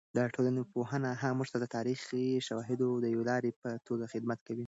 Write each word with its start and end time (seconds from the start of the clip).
د 0.17 0.19
ټولنپوهنه 0.35 1.11
موږ 1.37 1.47
ته 1.53 1.57
د 1.61 1.65
تاریخي 1.75 2.25
شواهدو 2.47 2.89
د 2.99 3.05
یوې 3.13 3.25
لارې 3.31 3.51
په 3.61 3.69
توګه 3.87 4.05
خدمت 4.13 4.39
کوي. 4.47 4.59